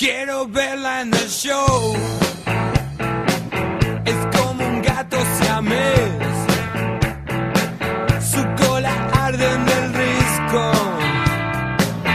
[0.00, 1.92] Quiero verla en el show.
[4.06, 6.00] Es como un gato siamés.
[8.18, 10.72] Su cola arde en el risco.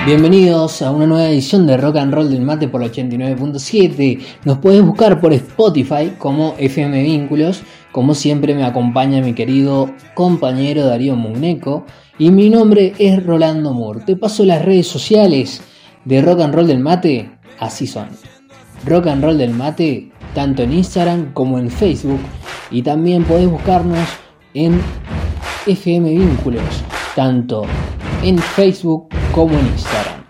[0.07, 4.19] Bienvenidos a una nueva edición de Rock and Roll del Mate por la 89.7.
[4.45, 7.61] Nos puedes buscar por Spotify como FM Vínculos.
[7.91, 11.85] Como siempre me acompaña mi querido compañero Darío Mugneco.
[12.17, 14.05] Y mi nombre es Rolando Moore.
[14.07, 15.61] Te paso las redes sociales
[16.03, 17.34] de Rock and Roll del Mate.
[17.59, 18.09] Así son.
[18.85, 22.19] Rock and Roll del Mate, tanto en Instagram como en Facebook.
[22.71, 24.07] Y también podés buscarnos
[24.53, 24.81] en
[25.65, 26.83] FM Vínculos,
[27.15, 27.65] tanto
[28.23, 30.25] en Facebook como en Instagram.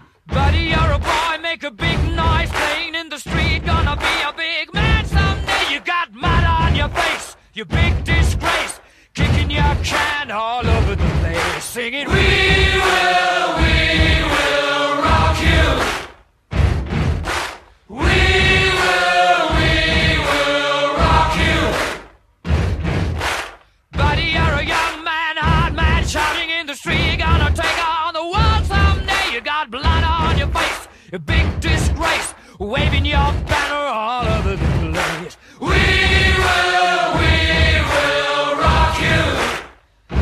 [26.75, 27.19] Shouting in the street.
[27.19, 29.33] Gonna take on the world someday.
[29.33, 34.91] You got blood on your face, a big disgrace, waving your banner all over the
[34.93, 35.37] place.
[35.59, 39.23] We will, we will rock you.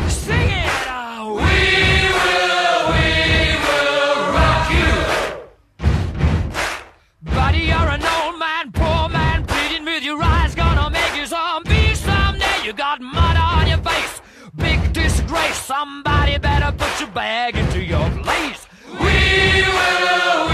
[0.08, 1.60] Sing it, oh, we
[2.24, 3.06] will, we
[3.66, 4.92] will rock you.
[7.34, 11.94] Buddy, you're an old man, poor man, pleading with your eyes, gonna make you zombie
[11.94, 12.64] someday.
[12.64, 14.20] You got mud on your face,
[14.56, 15.58] big disgrace.
[15.64, 16.13] Somebody
[17.14, 18.66] bag into your place.
[18.90, 20.53] We will,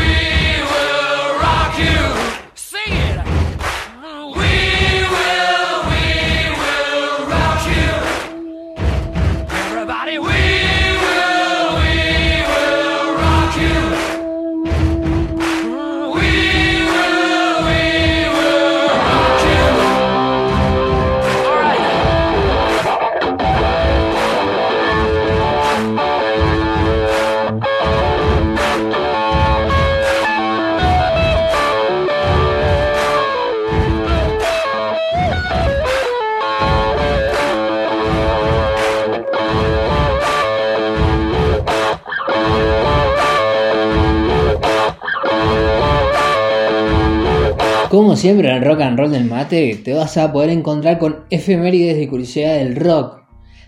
[48.21, 52.07] siempre en Rock and Roll del Mate, te vas a poder encontrar con efemérides de
[52.07, 53.23] curiosidad del rock,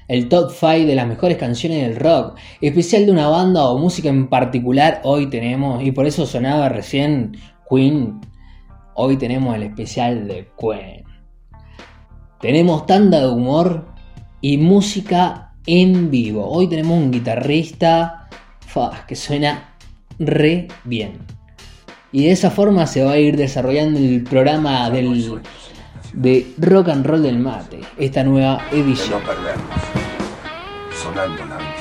[0.08, 4.10] el top 5 de las mejores canciones del rock, especial de una banda o música
[4.10, 5.00] en particular.
[5.04, 7.34] Hoy tenemos, y por eso sonaba recién
[7.70, 8.20] Queen,
[8.94, 11.04] hoy tenemos el especial de Queen.
[12.38, 13.86] Tenemos tanda de humor
[14.42, 16.46] y música en vivo.
[16.46, 18.28] Hoy tenemos un guitarrista
[19.08, 19.76] que suena
[20.18, 21.41] re bien.
[22.12, 25.40] Y de esa forma se va a ir desarrollando el programa del,
[26.12, 29.20] de Rock and Roll del Mate, esta nueva edición.
[29.20, 29.80] No perdernos.
[31.02, 31.71] Sonando la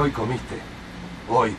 [0.00, 0.56] hoy comiste,
[1.28, 1.50] hoy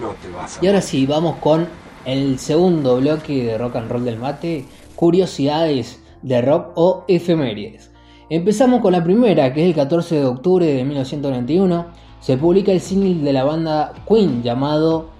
[0.00, 0.64] no te vas a...
[0.64, 1.68] Y ahora sí, vamos con
[2.04, 7.92] el segundo bloque de rock and roll del mate, curiosidades de rock o efemérides.
[8.30, 11.86] Empezamos con la primera, que es el 14 de octubre de 1991.
[12.20, 15.10] Se publica el single de la banda Queen llamado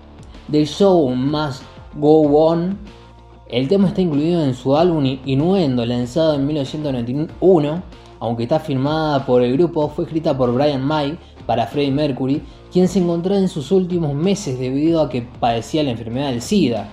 [0.51, 1.63] The Show Must
[1.95, 2.77] Go On.
[3.49, 7.83] El tema está incluido en su álbum Innuendo, lanzado en 1991.
[8.21, 12.43] Aunque está firmada por el grupo, fue escrita por Brian May para Freddie Mercury,
[12.75, 16.89] quien se encontró en sus últimos meses debido a que padecía la enfermedad del SIDA.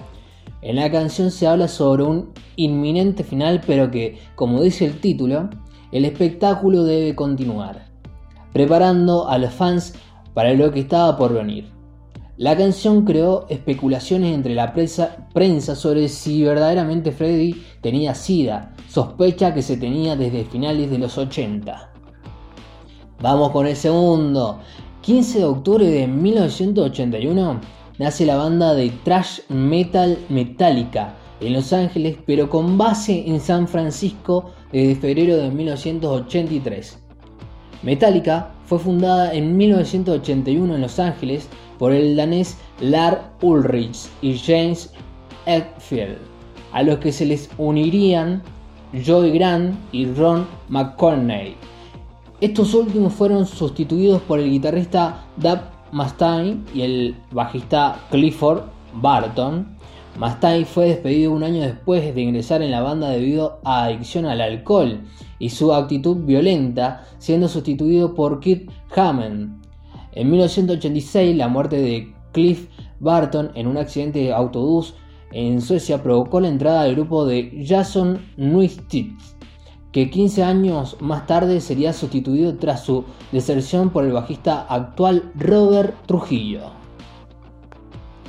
[0.62, 5.50] En la canción se habla sobre un inminente final, pero que, como dice el título,
[5.92, 7.88] el espectáculo debe continuar,
[8.54, 9.96] preparando a los fans
[10.36, 11.72] para lo que estaba por venir.
[12.38, 19.64] La canción creó especulaciones entre la prensa sobre si verdaderamente Freddy tenía SIDA, sospecha que
[19.64, 21.92] se tenía desde finales de los 80.
[23.20, 24.60] Vamos con el segundo.
[25.02, 27.60] 15 de octubre de 1981
[27.98, 33.68] nace la banda de thrash metal Metallica en Los Ángeles, pero con base en San
[33.68, 37.00] Francisco desde febrero de 1983.
[37.82, 44.94] Metallica fue fundada en 1981 en Los Ángeles por el danés Lars Ulrich y James
[45.48, 46.20] Hetfield,
[46.74, 48.44] a los que se les unirían
[49.04, 51.56] Joey Grant y Ron McCorney.
[52.42, 59.78] Estos últimos fueron sustituidos por el guitarrista Dave Mustaine y el bajista Clifford Barton,
[60.18, 64.42] Mastai fue despedido un año después de ingresar en la banda debido a adicción al
[64.42, 65.02] alcohol
[65.40, 69.64] y su actitud violenta, siendo sustituido por Kit Hammond.
[70.12, 72.68] En 1986, la muerte de Cliff
[73.00, 74.96] Barton en un accidente de autobús
[75.32, 79.06] en Suecia provocó la entrada del grupo de Jason Newsted,
[79.92, 85.96] que 15 años más tarde sería sustituido tras su deserción por el bajista actual Robert
[86.06, 86.62] Trujillo.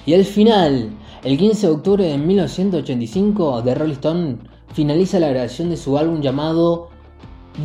[0.04, 0.90] Y al final,
[1.22, 4.36] el 15 de octubre de 1985, The Rolling Stone
[4.72, 6.88] finaliza la grabación de su álbum llamado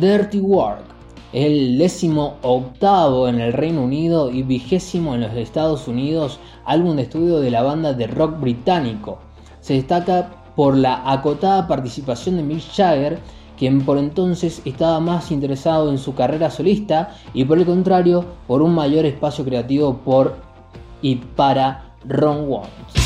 [0.00, 0.84] Dirty Work,
[1.32, 7.02] el décimo octavo en el Reino Unido y vigésimo en los Estados Unidos álbum de
[7.02, 9.18] estudio de la banda de rock británico.
[9.60, 13.18] Se destaca por la acotada participación de Mick Jagger,
[13.58, 18.62] quien por entonces estaba más interesado en su carrera solista y por el contrario por
[18.62, 20.36] un mayor espacio creativo por
[21.02, 22.97] y para Ron Watts.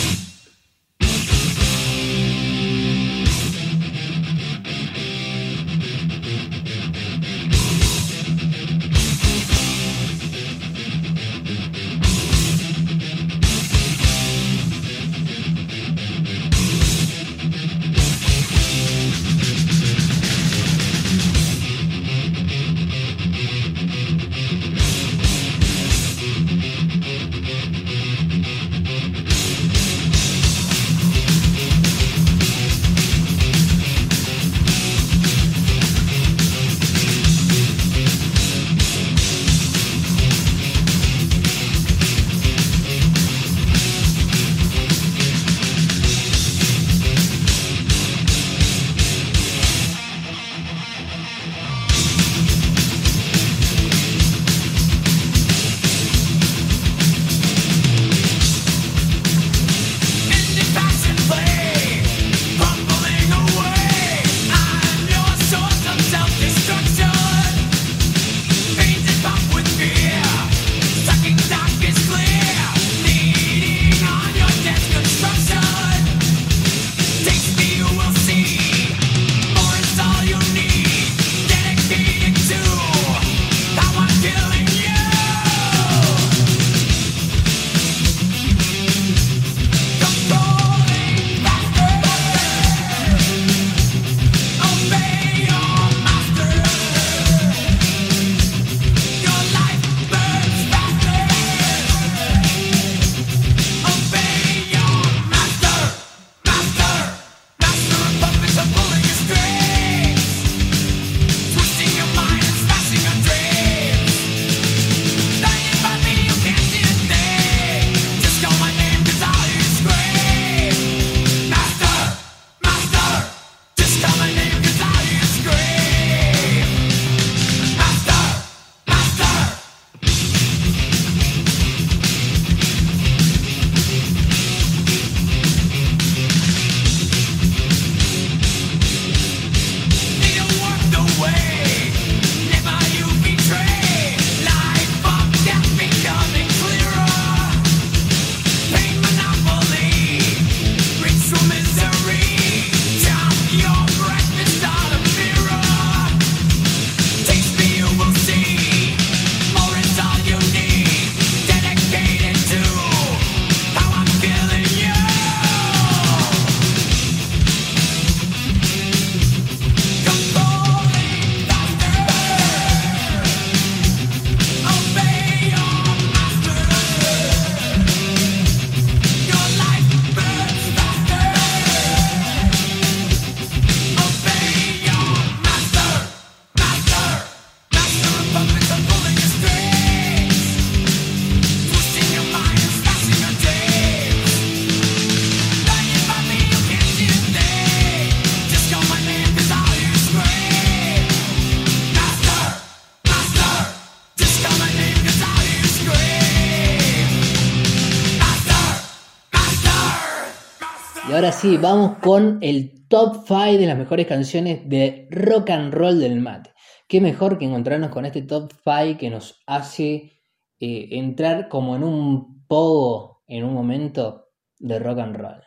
[211.43, 216.21] Sí, vamos con el top 5 de las mejores canciones de rock and roll del
[216.21, 216.53] mate.
[216.87, 220.13] Qué mejor que encontrarnos con este top 5 que nos hace
[220.61, 224.29] eh, entrar como en un pogo en un momento
[224.61, 225.43] de rock and roll.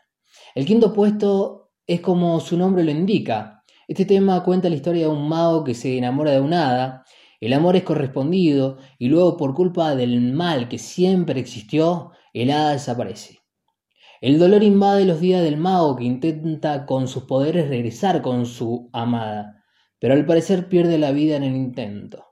[0.54, 3.64] El quinto puesto es como su nombre lo indica.
[3.88, 7.06] Este tema cuenta la historia de un mago que se enamora de un hada.
[7.40, 12.72] El amor es correspondido y luego por culpa del mal que siempre existió, el hada
[12.72, 13.45] desaparece.
[14.26, 18.90] El dolor invade los días del mago que intenta con sus poderes regresar con su
[18.92, 19.64] amada,
[20.00, 22.26] pero al parecer pierde la vida en el intento.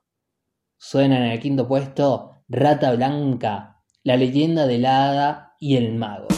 [0.76, 6.30] Suena en el quinto puesto Rata Blanca, la leyenda del hada y el mago.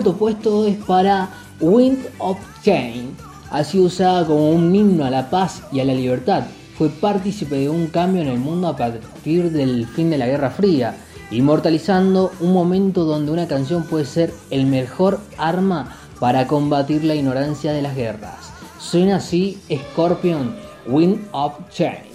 [0.00, 1.28] Cuarto puesto es para
[1.60, 3.10] Wind of Change.
[3.50, 6.44] Ha sido usada como un himno a la paz y a la libertad.
[6.78, 10.48] Fue partícipe de un cambio en el mundo a partir del fin de la Guerra
[10.48, 10.96] Fría,
[11.30, 17.72] inmortalizando un momento donde una canción puede ser el mejor arma para combatir la ignorancia
[17.72, 18.54] de las guerras.
[18.78, 19.58] Suena así
[19.92, 22.08] Scorpion, Wind of Change.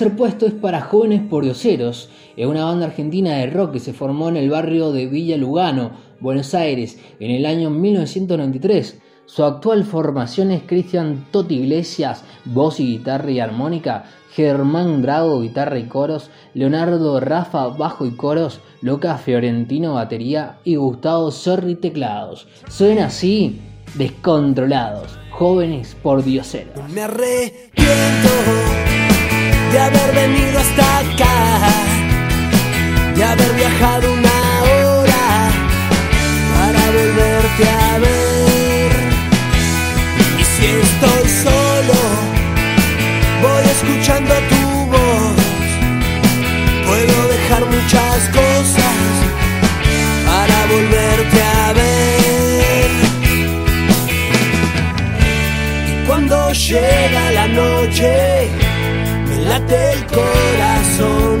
[0.00, 2.08] Tercer puesto es para Jóvenes Pordioseros,
[2.38, 6.54] una banda argentina de rock que se formó en el barrio de Villa Lugano, Buenos
[6.54, 8.98] Aires, en el año 1993.
[9.26, 15.78] Su actual formación es Cristian Toti Iglesias, voz y guitarra y armónica, Germán Drago, guitarra
[15.78, 22.48] y coros, Leonardo Rafa, bajo y coros, Loca Fiorentino, batería y Gustavo Sorri, teclados.
[22.70, 23.60] Suena así,
[23.96, 25.94] descontrolados, jóvenes.
[26.88, 28.89] Me arrepiento
[29.72, 31.68] de haber venido hasta acá,
[33.14, 35.50] de haber viajado una hora
[36.54, 38.92] para volverte a ver.
[40.40, 41.98] Y si estoy solo,
[43.42, 45.38] voy escuchando tu voz.
[46.86, 49.10] Puedo dejar muchas cosas
[50.26, 52.90] para volverte a ver.
[55.90, 58.50] Y cuando llega la noche,
[59.50, 61.38] late el corazón.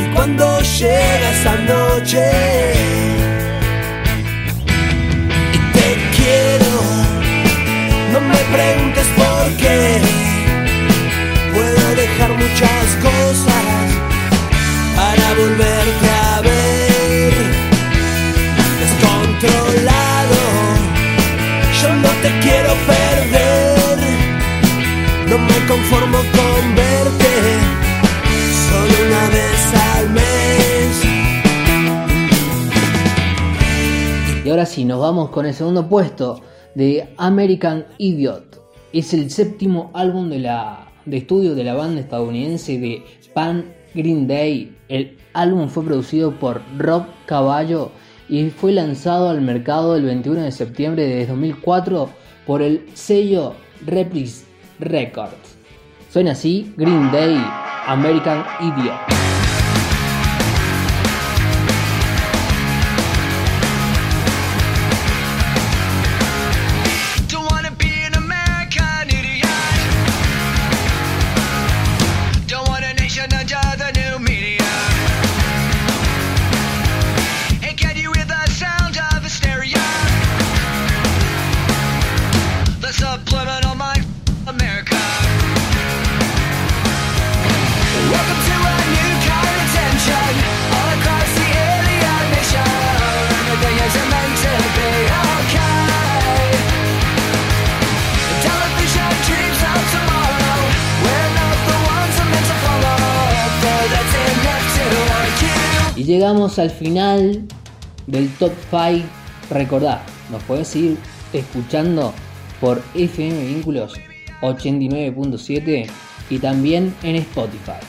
[0.00, 0.44] Y cuando
[0.78, 2.24] llega esa noche,
[5.56, 6.72] y te quiero,
[8.12, 9.80] no me preguntes por qué.
[11.54, 13.66] Puedo dejar muchas cosas
[14.98, 17.34] para volverte a ver.
[18.82, 20.40] Descontrolado,
[21.80, 23.98] yo no te quiero perder.
[25.30, 26.35] No me conformo con.
[34.56, 36.40] Ahora sí, nos vamos con el segundo puesto
[36.74, 38.58] de American Idiot.
[38.90, 44.26] Es el séptimo álbum de, la, de estudio de la banda estadounidense de Pan Green
[44.26, 44.74] Day.
[44.88, 47.90] El álbum fue producido por Rob Caballo
[48.30, 52.08] y fue lanzado al mercado el 21 de septiembre de 2004
[52.46, 53.52] por el sello
[53.84, 54.46] Reprise
[54.78, 55.58] Records.
[56.10, 57.36] Suena así Green Day,
[57.88, 59.25] American Idiot.
[105.96, 107.42] Y llegamos al final
[108.06, 109.06] del top 5.
[109.50, 110.98] Recordá, nos podés seguir
[111.32, 112.12] escuchando
[112.60, 113.94] por FM Vínculos
[114.42, 115.86] 89.7
[116.28, 117.80] y también en Spotify.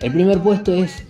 [0.00, 1.02] El primer puesto es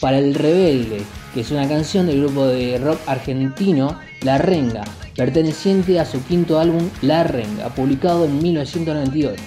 [0.00, 1.02] Para el Rebelde,
[1.34, 4.84] que es una canción del grupo de rock argentino La Renga,
[5.16, 9.42] perteneciente a su quinto álbum La Renga, publicado en 1998.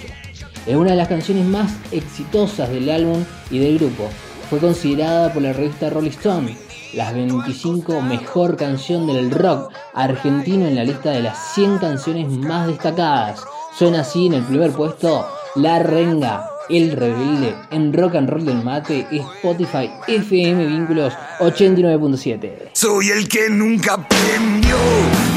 [0.66, 4.10] Es una de las canciones más exitosas del álbum y del grupo.
[4.50, 6.56] Fue considerada por la revista Rolling Stone
[6.94, 12.66] las 25 mejor canción del rock argentino en la lista de las 100 canciones más
[12.66, 13.44] destacadas.
[13.78, 18.64] Suena así en el primer puesto La Renga, El Rebelde, en Rock and Roll del
[18.64, 22.70] Mate, Spotify, FM Vínculos 89.7.
[22.72, 24.76] Soy el que nunca aprendió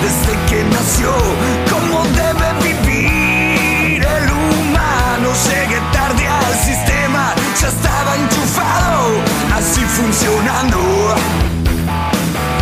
[0.01, 1.11] desde que nació
[1.69, 5.29] cómo debe vivir el humano.
[5.45, 8.42] Llegué tarde al sistema, ya estaba enchufado, así
[9.93, 10.79] funcionando.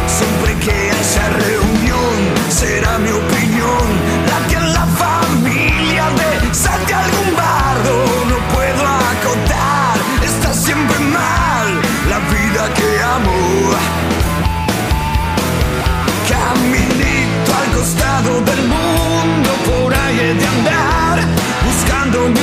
[0.06, 2.16] Siempre que haya reunión,
[2.50, 3.86] será mi opinión
[4.30, 7.94] la que en la familia de salte algún bardo.
[8.32, 11.68] No puedo acotar, está siempre mal
[12.10, 13.40] la vida que amo.
[16.32, 21.20] Caminito al costado del mundo, por ahí de andar,
[21.66, 22.34] buscando un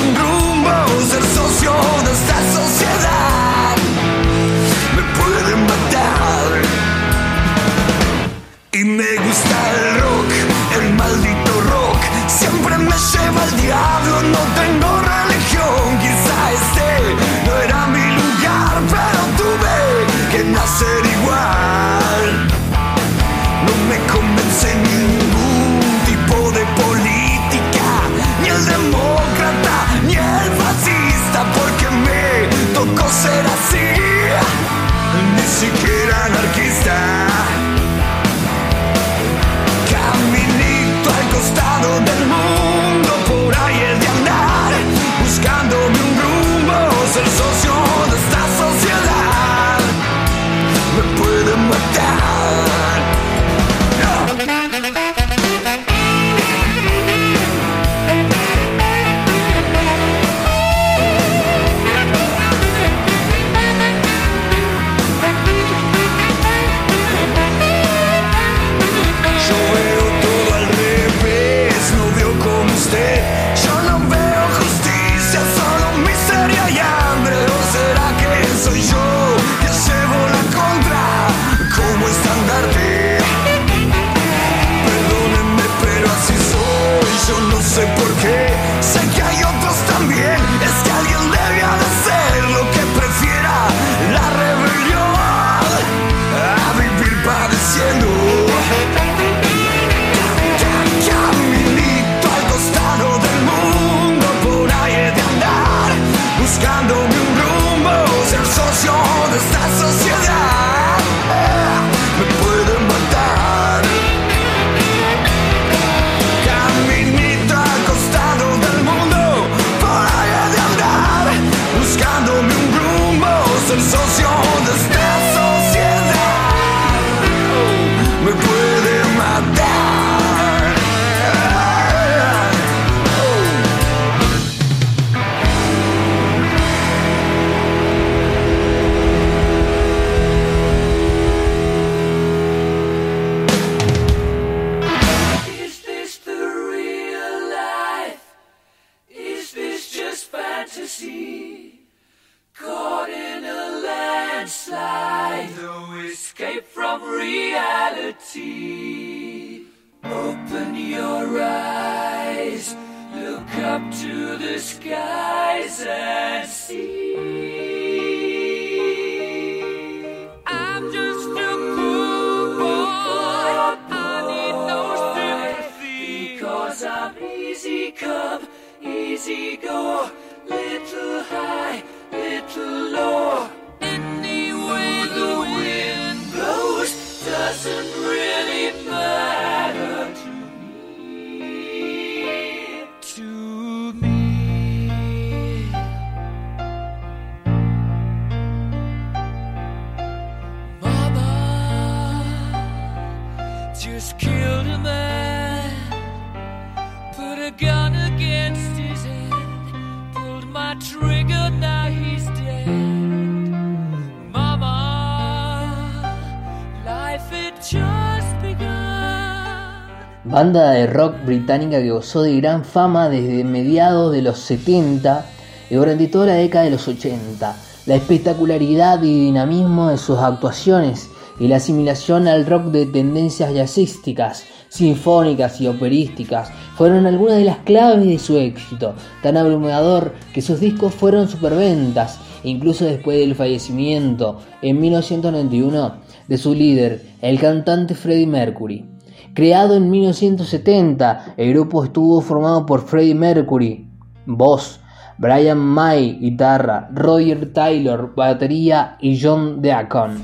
[220.38, 225.26] Banda de rock británica que gozó de gran fama desde mediados de los 70
[225.68, 227.56] y durante toda la década de los 80.
[227.86, 234.44] La espectacularidad y dinamismo de sus actuaciones y la asimilación al rock de tendencias jazzísticas,
[234.68, 240.60] sinfónicas y operísticas fueron algunas de las claves de su éxito, tan abrumador que sus
[240.60, 245.94] discos fueron superventas, incluso después del fallecimiento en 1991
[246.28, 248.97] de su líder, el cantante Freddie Mercury.
[249.38, 253.88] Creado en 1970, el grupo estuvo formado por Freddie Mercury,
[254.26, 254.80] voz,
[255.16, 260.20] Brian May, guitarra, Roger Taylor, batería y John Deacon,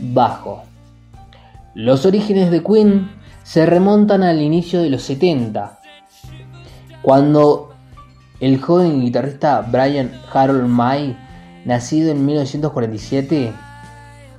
[0.00, 0.64] bajo.
[1.74, 3.08] Los orígenes de Queen
[3.44, 5.78] se remontan al inicio de los 70,
[7.02, 7.72] cuando
[8.40, 11.16] el joven guitarrista Brian Harold May,
[11.64, 13.52] nacido en 1947,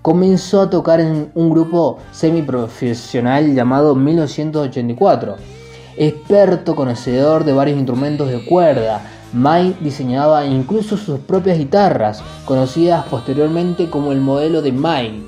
[0.07, 5.35] comenzó a tocar en un grupo semiprofesional llamado 1984.
[5.97, 9.01] Experto conocedor de varios instrumentos de cuerda,
[9.33, 15.21] May diseñaba incluso sus propias guitarras, conocidas posteriormente como el modelo de May.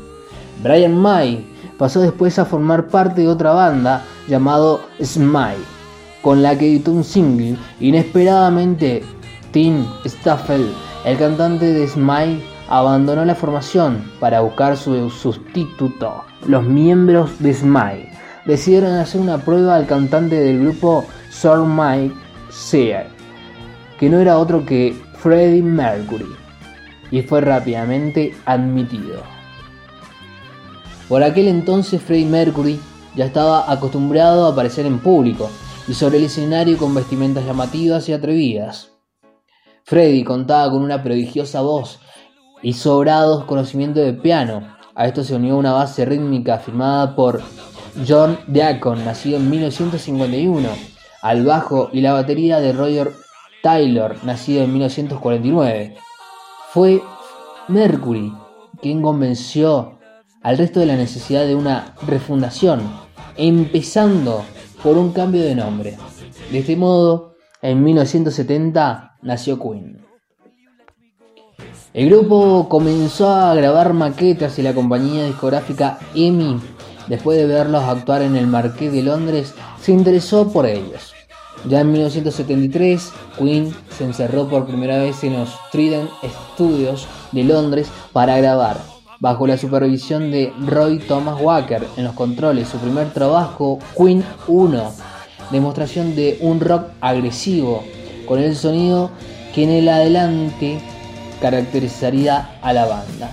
[0.63, 1.45] Brian May
[1.77, 5.65] pasó después a formar parte de otra banda llamado Smile,
[6.21, 7.57] con la que editó un single.
[7.81, 9.03] Inesperadamente,
[9.51, 10.71] Tim Staffel,
[11.03, 16.23] el cantante de Smile, abandonó la formación para buscar su sustituto.
[16.45, 18.11] Los miembros de Smile
[18.45, 22.15] decidieron hacer una prueba al cantante del grupo Sir Mike
[22.51, 23.07] Sear,
[23.99, 26.29] que no era otro que Freddie Mercury,
[27.09, 29.23] y fue rápidamente admitido.
[31.07, 32.79] Por aquel entonces Freddie Mercury
[33.15, 35.49] ya estaba acostumbrado a aparecer en público
[35.87, 38.91] y sobre el escenario con vestimentas llamativas y atrevidas.
[39.85, 41.99] Freddie contaba con una prodigiosa voz
[42.61, 44.75] y sobrados conocimientos de piano.
[44.95, 47.41] A esto se unió una base rítmica firmada por
[48.07, 50.69] John Deacon, nacido en 1951,
[51.21, 53.13] al bajo y la batería de Roger
[53.63, 55.95] Taylor, nacido en 1949.
[56.71, 57.01] Fue
[57.67, 58.33] Mercury
[58.81, 59.99] quien convenció
[60.41, 62.81] al resto de la necesidad de una refundación,
[63.35, 64.43] empezando
[64.81, 65.97] por un cambio de nombre.
[66.51, 70.08] De este modo, en 1970 nació Queen.
[71.99, 76.57] El grupo comenzó a grabar maquetas y la compañía discográfica EMI,
[77.09, 81.13] después de verlos actuar en el Marqués de Londres, se interesó por ellos.
[81.67, 86.09] Ya en 1973, Queen se encerró por primera vez en los Trident
[86.53, 88.77] Studios de Londres para grabar,
[89.19, 94.93] bajo la supervisión de Roy Thomas Walker en los controles, su primer trabajo, Queen 1,
[95.51, 97.83] demostración de un rock agresivo,
[98.25, 99.11] con el sonido
[99.53, 100.79] que en el adelante
[101.41, 103.31] caracterizaría a la banda.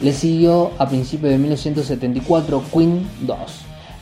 [0.00, 3.38] Le siguió a principios de 1974 Queen 2,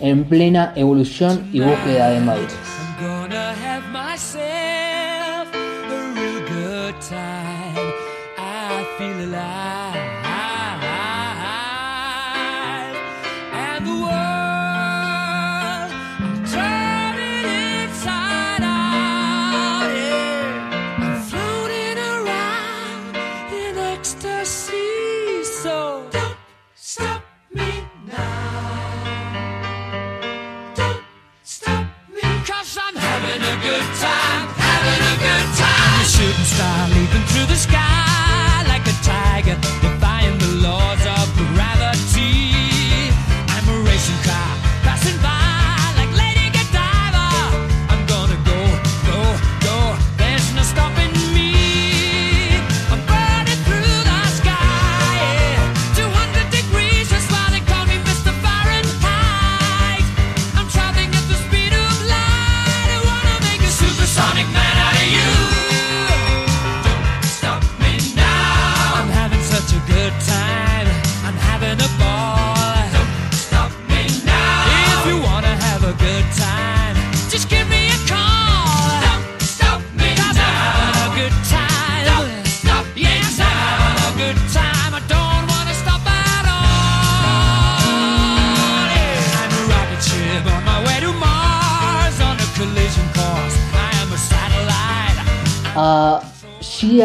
[0.01, 2.55] en plena evolución y búsqueda de madurez.
[36.31, 37.90] Shooting star leaping through the sky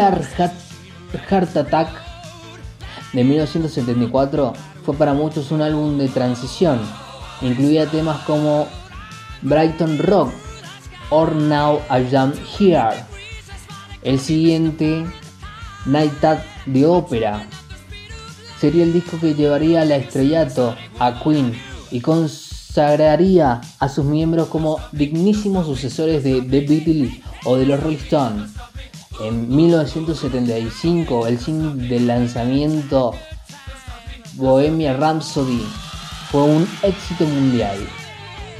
[0.06, 1.88] Heart, Attack
[3.12, 4.52] de 1974
[4.84, 6.80] fue para muchos un álbum de transición.
[7.42, 8.68] Incluía temas como
[9.42, 10.32] Brighton Rock
[11.10, 13.04] or Now I Am Here.
[14.02, 15.04] El siguiente,
[15.86, 16.38] Night at
[16.72, 17.44] the Opera,
[18.60, 21.52] sería el disco que llevaría al estrellato a Queen
[21.90, 27.96] y consagraría a sus miembros como dignísimos sucesores de The Beatles o de los Rolling
[27.96, 28.52] Stones.
[29.20, 33.14] En 1975, el single del lanzamiento
[34.34, 35.62] Bohemia Rhapsody
[36.30, 37.78] fue un éxito mundial.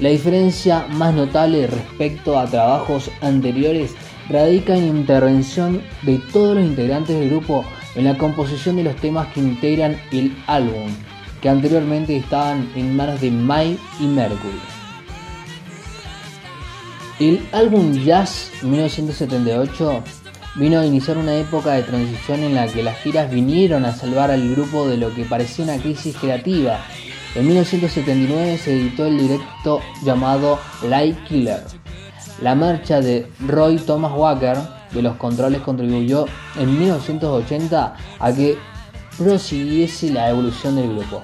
[0.00, 3.94] La diferencia más notable respecto a trabajos anteriores
[4.30, 7.64] radica en la intervención de todos los integrantes del grupo
[7.94, 10.90] en la composición de los temas que integran el álbum,
[11.42, 14.60] que anteriormente estaban en manos de Mike y Mercury.
[17.18, 20.02] El álbum Jazz 1978
[20.56, 24.30] vino a iniciar una época de transición en la que las giras vinieron a salvar
[24.30, 26.80] al grupo de lo que parecía una crisis creativa.
[27.34, 31.62] En 1979 se editó el directo llamado Light Killer.
[32.40, 34.56] La marcha de Roy Thomas Walker
[34.92, 36.26] de los controles contribuyó
[36.58, 38.56] en 1980 a que
[39.18, 41.22] prosiguiese la evolución del grupo,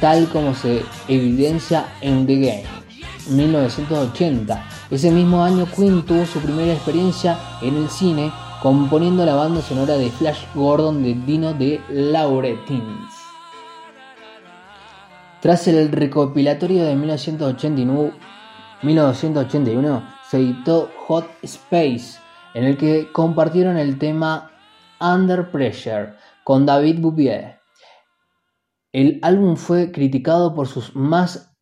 [0.00, 2.86] tal como se evidencia en The Game
[3.28, 4.64] 1980.
[4.90, 8.30] Ese mismo año Queen tuvo su primera experiencia en el cine
[8.66, 13.14] componiendo la banda sonora de Flash Gordon de Dino de Lauretins.
[15.40, 18.12] Tras el recopilatorio de 1989,
[18.82, 22.18] 1981 se editó Hot Space,
[22.54, 24.50] en el que compartieron el tema
[25.00, 27.60] Under Pressure con David Bouvier.
[28.92, 31.54] El álbum fue criticado por sus más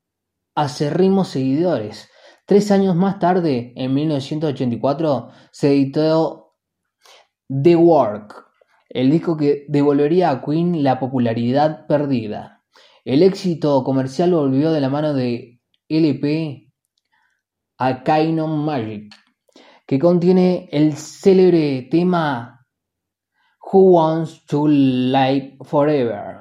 [0.54, 2.08] acérrimos seguidores.
[2.46, 6.43] Tres años más tarde, en 1984, se editó
[7.62, 8.46] The Work,
[8.88, 12.64] el disco que devolvería a Queen la popularidad perdida.
[13.04, 16.72] El éxito comercial volvió de la mano de LP
[17.78, 19.14] a Kainon Magic,
[19.86, 22.66] que contiene el célebre tema
[23.72, 26.38] Who Wants to Live Forever.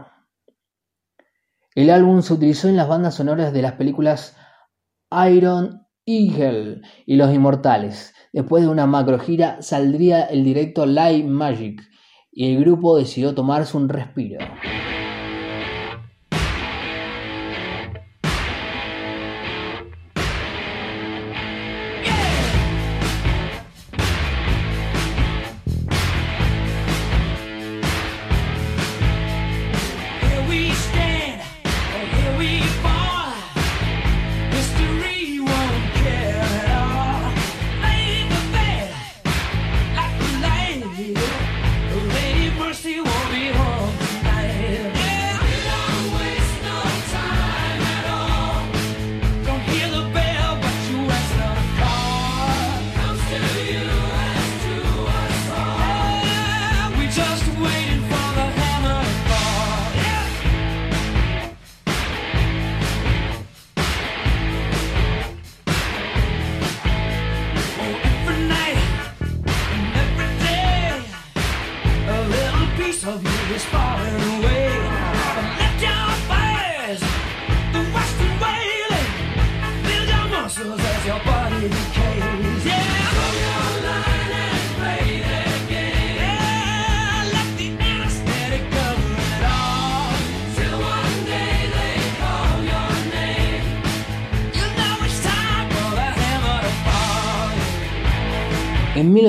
[1.75, 4.35] El álbum se utilizó en las bandas sonoras de las películas
[5.27, 8.13] Iron Eagle y Los Inmortales.
[8.31, 11.81] Después de una macro gira saldría el directo Live Magic
[12.31, 14.39] y el grupo decidió tomarse un respiro.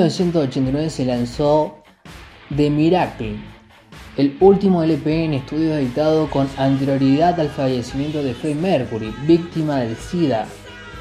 [0.05, 1.79] 1989 se lanzó
[2.55, 3.37] The Miracle,
[4.19, 9.97] el último LP en estudio editado con anterioridad al fallecimiento de Freddie Mercury, víctima del
[9.97, 10.47] SIDA.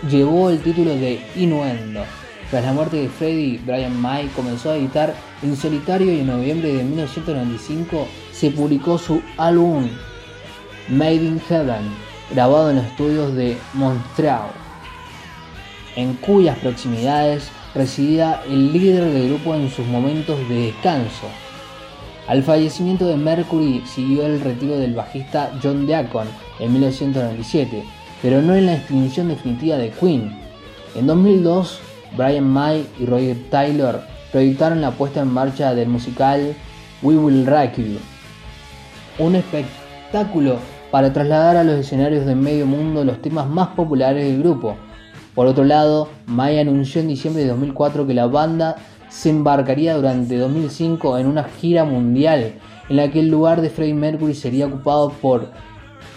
[0.09, 2.05] Llevó el título de Innuendo.
[2.49, 6.71] Tras la muerte de Freddie, Brian May comenzó a editar en solitario y en noviembre
[6.71, 9.89] de 1995 se publicó su álbum
[10.87, 11.91] Made in Heaven,
[12.31, 14.63] grabado en los estudios de Montreal
[15.95, 21.27] en cuyas proximidades residía el líder del grupo en sus momentos de descanso.
[22.27, 26.27] Al fallecimiento de Mercury siguió el retiro del bajista John Deacon
[26.59, 27.83] en 1997,
[28.21, 30.31] pero no en la extinción definitiva de Queen.
[30.95, 31.79] En 2002,
[32.15, 34.01] Brian May y Roger Taylor
[34.31, 36.55] proyectaron la puesta en marcha del musical
[37.01, 37.97] We Will Rock You,
[39.19, 40.57] un espectáculo
[40.91, 44.77] para trasladar a los escenarios de medio mundo los temas más populares del grupo.
[45.35, 48.75] Por otro lado, May anunció en diciembre de 2004 que la banda
[49.09, 52.53] se embarcaría durante 2005 en una gira mundial
[52.89, 55.49] en la que el lugar de Freddie Mercury sería ocupado por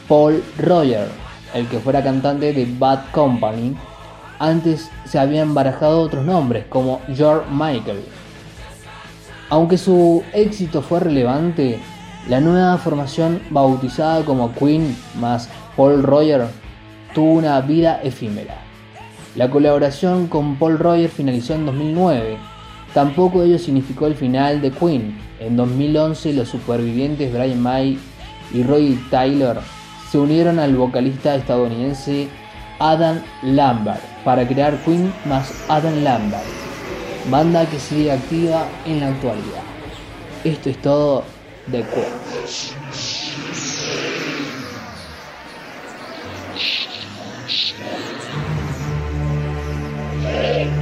[0.08, 1.08] Paul Roger,
[1.54, 3.74] el que fuera cantante de Bad Company.
[4.38, 8.04] Antes se habían barajado otros nombres como George Michael.
[9.48, 11.78] Aunque su éxito fue relevante,
[12.28, 16.46] la nueva formación bautizada como Queen más Paul Roger
[17.14, 18.65] tuvo una vida efímera.
[19.36, 22.38] La colaboración con Paul Roger finalizó en 2009.
[22.94, 25.18] Tampoco ello significó el final de Queen.
[25.40, 27.98] En 2011 los supervivientes Brian May
[28.54, 29.60] y Roy Taylor
[30.10, 32.28] se unieron al vocalista estadounidense
[32.78, 36.44] Adam Lambert para crear Queen más Adam Lambert,
[37.30, 39.62] banda que sigue activa en la actualidad.
[40.44, 41.24] Esto es todo
[41.66, 43.15] de Queen.
[50.36, 50.75] Hey!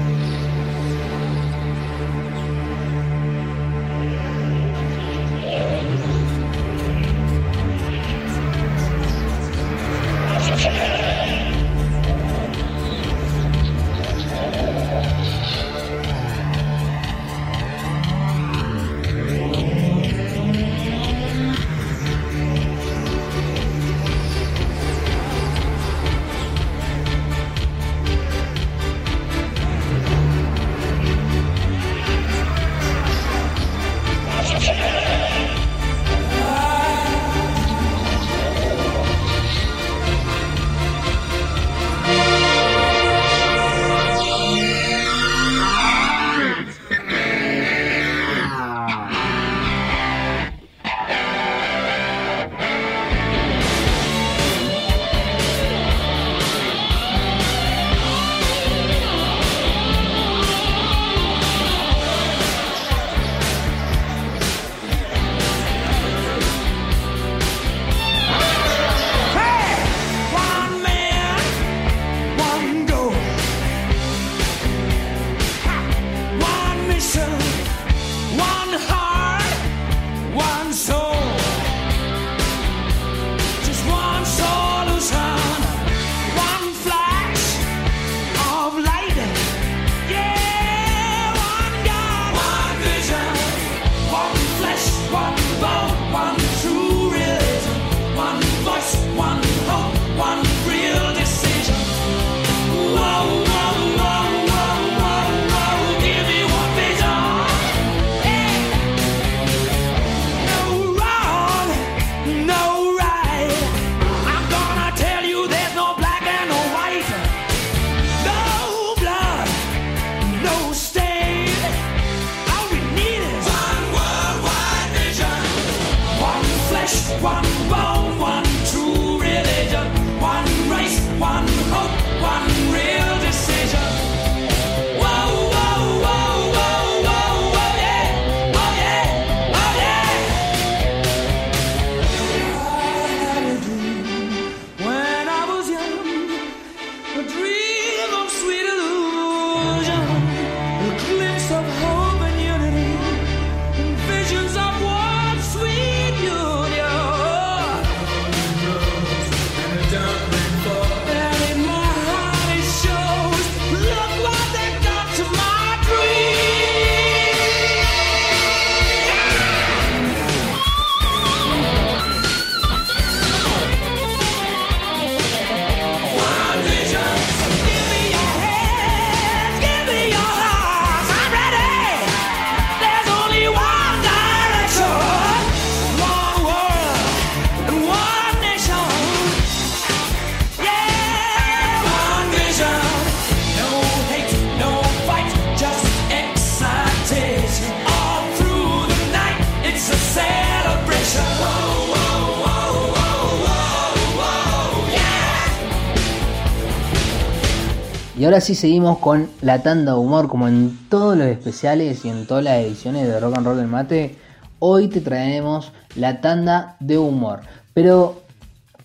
[208.35, 212.26] Ahora sí seguimos con la tanda de humor, como en todos los especiales y en
[212.26, 214.16] todas las ediciones de Rock and Roll del Mate.
[214.59, 217.43] Hoy te traemos la tanda de humor.
[217.74, 218.22] Pero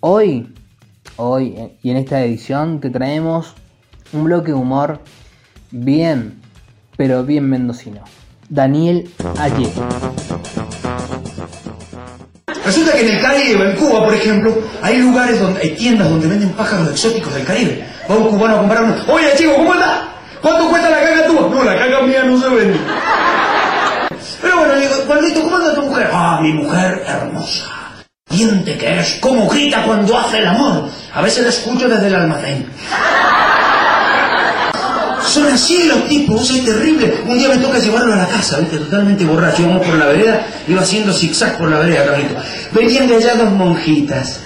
[0.02, 0.54] hoy,
[1.16, 3.56] hoy eh, y en esta edición te traemos
[4.14, 5.00] un bloque de humor
[5.72, 6.40] bien,
[6.96, 8.02] pero bien mendocino.
[8.50, 9.72] Daniel Ayer.
[12.70, 16.28] Resulta que en el Caribe, en Cuba, por ejemplo, hay lugares donde hay tiendas donde
[16.28, 17.84] venden pájaros exóticos del Caribe.
[18.08, 18.96] Va un cubano a comprar uno.
[19.08, 20.08] Oye, chico, ¿cómo anda?
[20.40, 21.42] ¿Cuánto cuesta la caca tuya?
[21.50, 22.80] No, la caca mía no se vende.
[25.02, 26.12] Osvaldito, ¿cómo anda tu mujer?
[26.14, 27.66] Ah, mi mujer hermosa.
[28.30, 30.90] Diente que es, como grita cuando hace el amor.
[31.12, 32.72] A veces la escucho desde el almacén.
[35.30, 37.22] Son así los tipos, es terrible.
[37.28, 38.78] Un día me toca llevarlo a la casa, ¿viste?
[38.78, 39.62] Totalmente borracho.
[39.62, 42.36] Íbamos por la vereda, iba haciendo zigzag por la vereda, Carlito.
[42.72, 44.42] Venían de allá dos monjitas.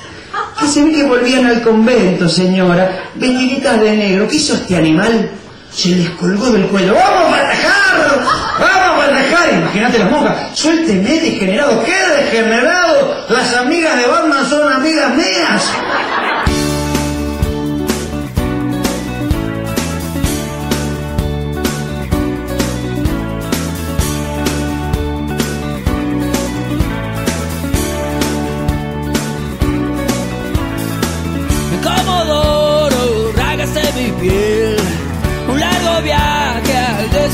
[0.59, 3.05] Que se ve que volvían al convento, señora.
[3.15, 4.27] Vestiditas de negro.
[4.27, 5.29] ¿Qué hizo este animal?
[5.73, 6.95] Se les colgó del cuello.
[6.95, 8.25] ¡Vamos a atajar!
[8.59, 9.53] ¡Vamos a atajar!
[9.53, 10.35] Imagínate las monjas.
[10.53, 11.83] Suélteme, degenerado.
[11.85, 13.25] ¿Qué degenerado?
[13.29, 15.71] Las amigas de Batman son amigas mías.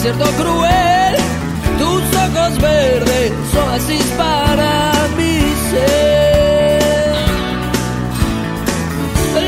[0.10, 1.16] Desierto cruel.
[1.78, 3.32] Tus ojos verdes
[3.74, 5.40] así para mi
[5.72, 7.16] ser.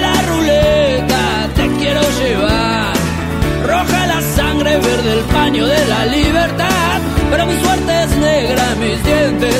[0.01, 2.93] La ruleta te quiero llevar.
[3.65, 6.99] Roja la sangre, verde el paño de la libertad.
[7.29, 9.50] Pero mi suerte es negra, mis dientes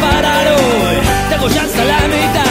[0.00, 0.96] parar hoy?
[1.30, 2.43] Tengo ya hasta la mitad,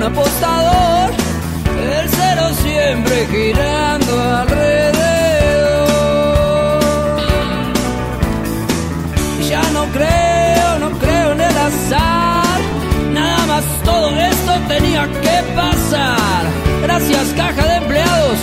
[0.00, 1.10] un apostador.
[2.00, 4.80] El cero siempre girando alrededor.
[9.48, 12.60] Ya no creo no creo en el azar.
[13.12, 16.42] Nada más todo esto tenía que pasar.
[16.82, 18.38] Gracias caja de empleados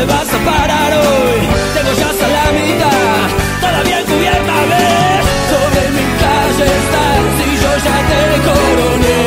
[0.00, 1.40] ¿Dónde vas a parar hoy?
[1.74, 3.28] Tengo ya hasta la mitad,
[3.60, 5.24] todavía encubierta ves.
[5.52, 9.22] Sobre mi calle estás y yo ya te coroné.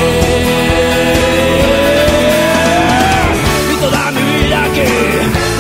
[3.72, 4.88] Y toda mi vida que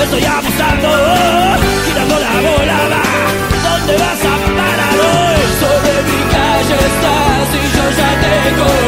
[0.03, 0.89] estoy abusando,
[1.85, 3.05] girando la bola va.
[3.69, 5.41] ¿Dónde vas a parar hoy?
[5.61, 8.82] Sobre mi calle estás y yo ya te coroné.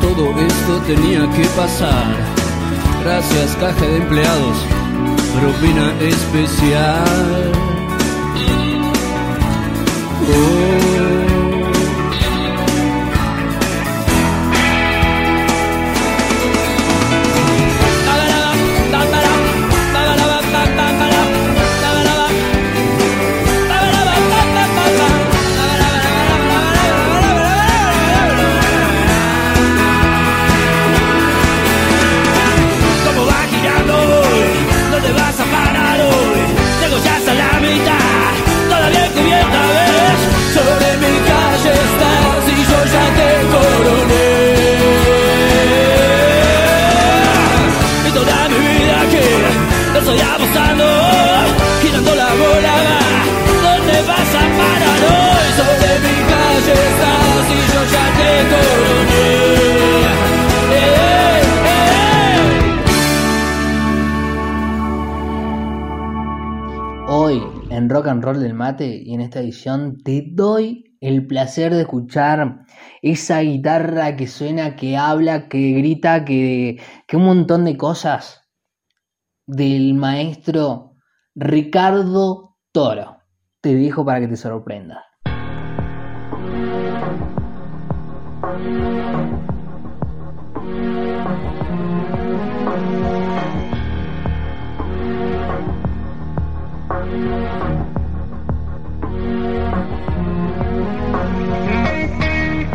[0.00, 2.14] Todo esto tenía que pasar.
[3.02, 4.56] Gracias caja de empleados,
[5.34, 7.52] propina especial.
[10.30, 10.97] Oh.
[68.78, 72.66] Y en esta edición te doy el placer de escuchar
[73.02, 78.42] esa guitarra que suena, que habla, que grita, que, que un montón de cosas
[79.46, 80.96] del maestro
[81.34, 83.18] Ricardo Toro.
[83.60, 85.04] Te dejo para que te sorprenda.
[99.18, 99.24] Thank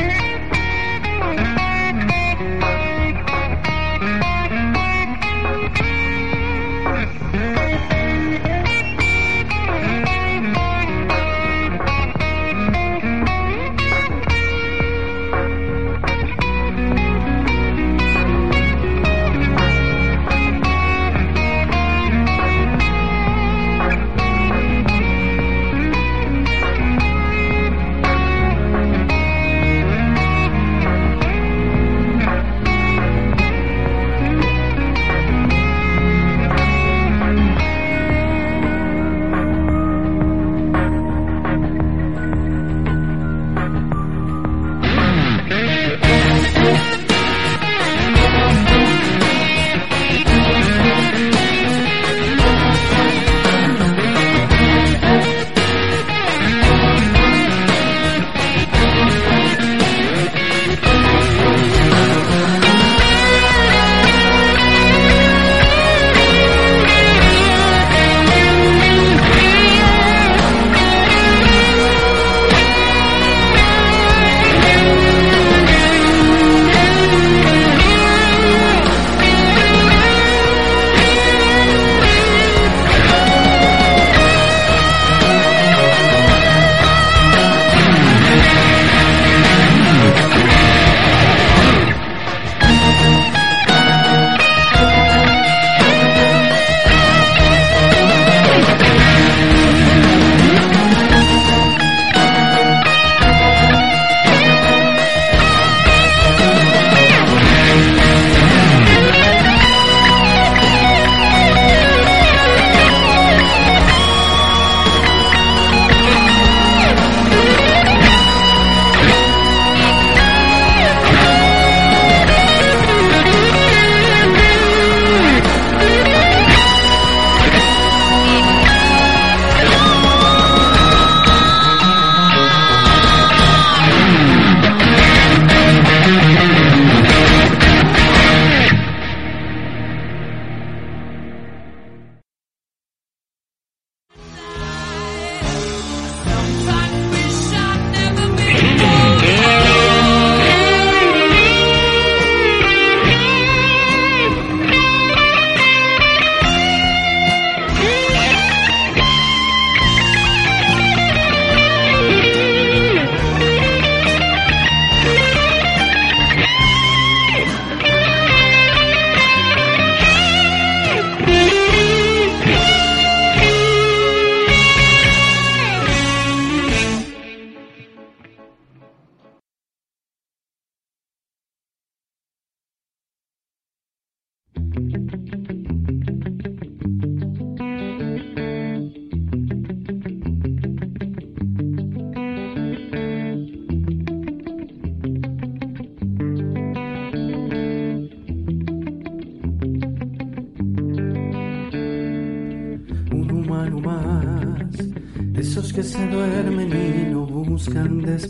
[0.02, 0.13] you.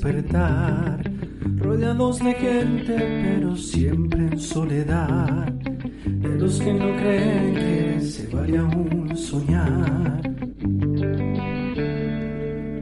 [0.04, 1.00] Despertar,
[1.60, 8.58] rodeados de gente pero siempre en soledad, de los que no creen que se vale
[8.58, 10.22] aún soñar.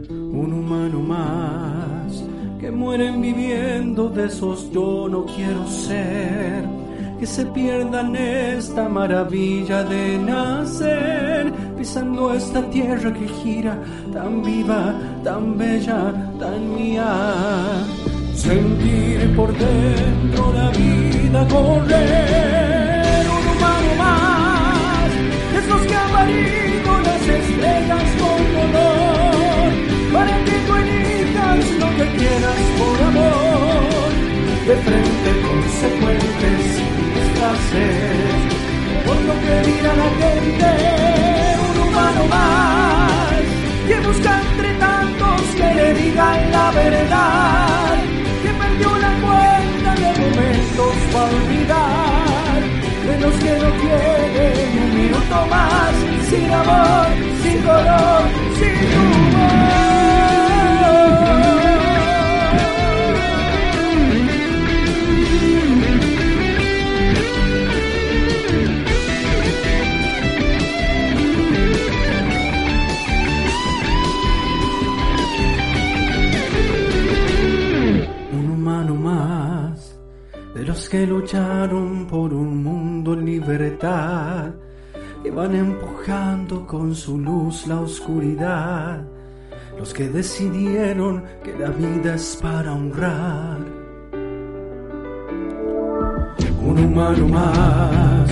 [0.09, 2.23] Un humano más,
[2.59, 6.81] que mueren viviendo de esos yo no quiero ser
[7.21, 13.77] que se pierdan esta maravilla de nacer, pisando esta tierra que gira,
[14.11, 16.71] tan viva, tan bella, tan.
[18.35, 25.09] Sentir por dentro la vida correr, un humano más,
[25.59, 26.11] esos que han
[27.03, 29.69] las estrellas con dolor,
[30.13, 34.11] para que tú elijas lo que quieras por amor,
[34.67, 35.20] de frente
[56.71, 57.07] amor,
[57.43, 58.21] sin dolor,
[58.57, 59.71] sin humor.
[80.91, 84.51] que lucharon por un mundo en libertad
[85.35, 89.01] van empujando con su luz la oscuridad.
[89.77, 93.59] Los que decidieron que la vida es para honrar.
[96.63, 98.29] Un humano más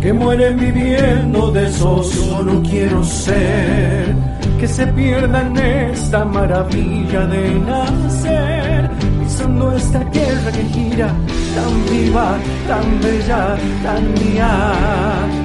[0.00, 4.14] que mueren viviendo de esos yo no quiero ser.
[4.58, 8.90] Que se pierda en esta maravilla de nacer,
[9.20, 11.08] pisando esta tierra que gira,
[11.54, 15.35] tan viva, tan bella, tan mía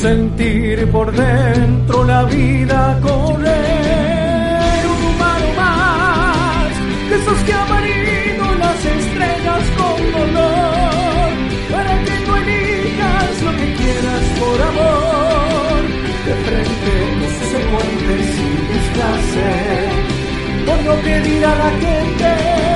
[0.00, 4.80] sentir por dentro la vida correr.
[4.94, 6.72] Un humano más,
[7.10, 7.68] de esos que han
[8.64, 11.30] las estrellas con dolor,
[11.72, 15.80] para que tú elijas lo que quieras por amor.
[16.26, 19.48] De frente no se puente sin disfrace,
[20.66, 22.69] por no pedir a la gente.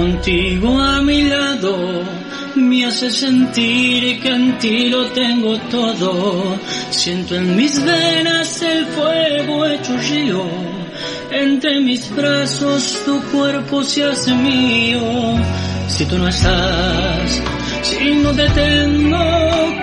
[0.00, 2.02] Contigo a mi lado,
[2.54, 6.58] me hace sentir que en ti lo tengo todo.
[6.90, 10.44] Siento en mis venas el fuego hecho río.
[11.30, 15.02] Entre mis brazos tu cuerpo se hace mío.
[15.88, 17.42] Si tú no estás,
[17.82, 19.24] si no te tengo,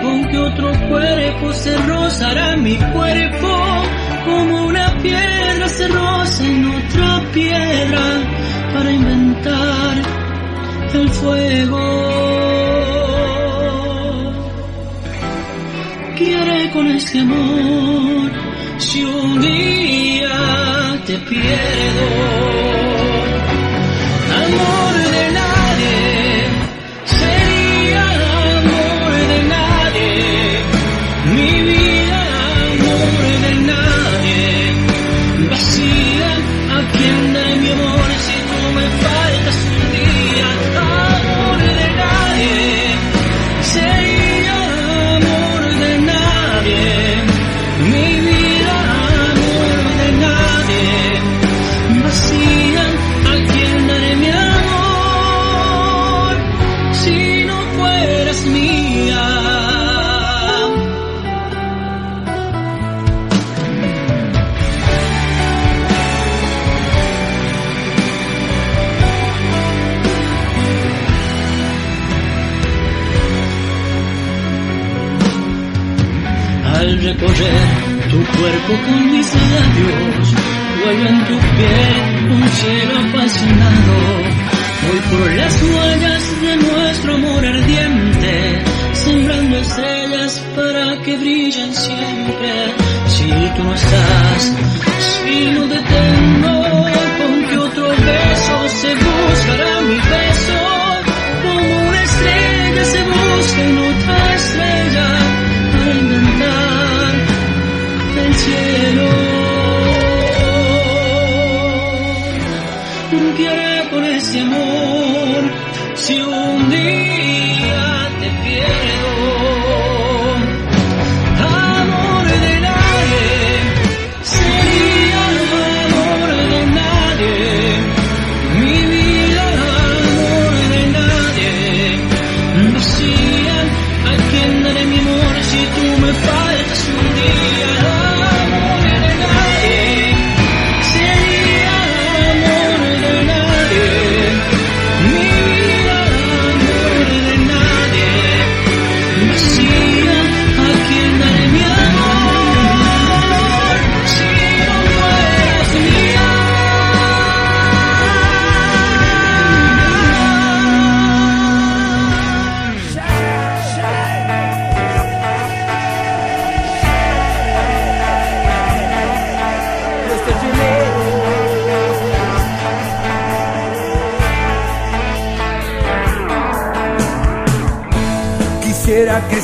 [0.02, 3.50] con que otro cuerpo se rozará mi cuerpo.
[4.24, 8.37] Como una piedra se roza en otra piedra
[8.78, 9.94] para inventar
[10.94, 11.84] el fuego.
[16.16, 18.30] Quiere con este amor
[18.78, 22.08] si un día te pierdo.
[24.42, 24.87] Amor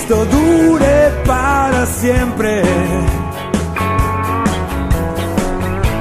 [0.05, 2.61] Esto dure para siempre.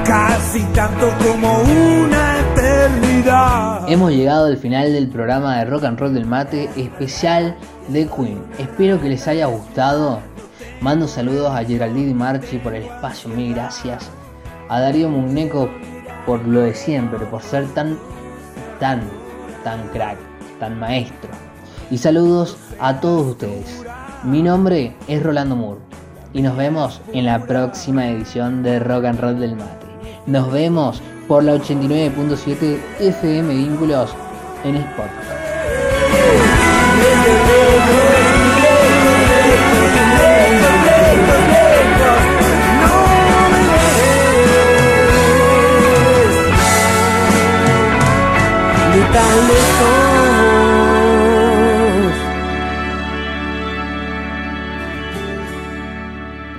[0.04, 3.88] Casi tanto como una eternidad.
[3.90, 7.56] Hemos llegado al final del programa de Rock and Roll del Mate especial
[7.88, 8.44] de Queen.
[8.58, 10.20] Espero que les haya gustado.
[10.82, 14.10] Mando saludos a Geraldine Marchi por el espacio, mil gracias.
[14.68, 15.70] A Darío Mugneco
[16.26, 17.98] por lo de siempre, por ser tan,
[18.78, 19.00] tan,
[19.64, 20.18] tan crack,
[20.60, 21.30] tan maestro.
[21.94, 23.84] Y saludos a todos ustedes.
[24.24, 25.80] Mi nombre es Rolando Moore
[26.32, 29.86] y nos vemos en la próxima edición de Rock and Roll del Mate.
[30.26, 34.10] Nos vemos por la 89.7 FM Vínculos
[34.64, 35.34] en Spotify.